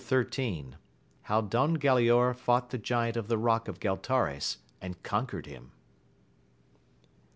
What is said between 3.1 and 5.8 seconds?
of the Bock of Gh.Itare8 and conquered him.